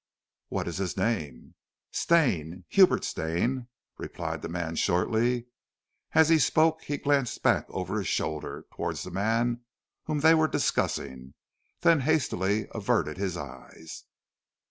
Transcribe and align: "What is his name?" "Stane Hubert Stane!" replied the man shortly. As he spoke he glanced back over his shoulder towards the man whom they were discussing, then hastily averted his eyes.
"What 0.49 0.67
is 0.67 0.77
his 0.79 0.97
name?" 0.97 1.53
"Stane 1.91 2.65
Hubert 2.69 3.03
Stane!" 3.03 3.67
replied 3.99 4.41
the 4.41 4.49
man 4.49 4.75
shortly. 4.75 5.45
As 6.13 6.27
he 6.29 6.39
spoke 6.39 6.81
he 6.81 6.97
glanced 6.97 7.43
back 7.43 7.67
over 7.69 7.99
his 7.99 8.07
shoulder 8.07 8.65
towards 8.73 9.03
the 9.03 9.11
man 9.11 9.61
whom 10.05 10.21
they 10.21 10.33
were 10.33 10.47
discussing, 10.47 11.35
then 11.81 11.99
hastily 11.99 12.67
averted 12.73 13.17
his 13.19 13.37
eyes. 13.37 14.05